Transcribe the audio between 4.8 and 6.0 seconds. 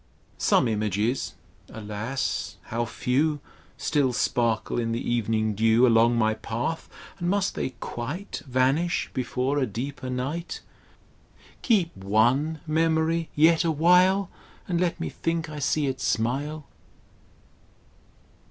the evening dew